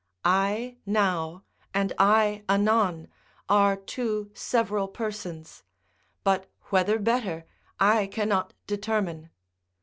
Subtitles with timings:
[0.25, 1.43] I now,
[1.75, 3.07] and I anon,
[3.47, 5.61] are two several persons;
[6.23, 7.45] but whether better,
[7.79, 9.29] I cannot determine.